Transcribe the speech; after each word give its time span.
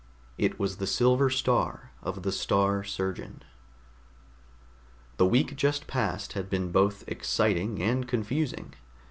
It 0.35 0.57
was 0.57 0.77
the 0.77 0.87
silver 0.87 1.29
star 1.29 1.91
of 2.01 2.23
the 2.23 2.31
Star 2.31 2.83
Surgeon. 2.83 3.43
The 5.17 5.27
week 5.27 5.55
just 5.55 5.85
past 5.85 6.33
had 6.33 6.49
been 6.49 6.71
both 6.71 7.03
exciting 7.07 7.79
and 7.83 8.07
confusing. 8.07 8.73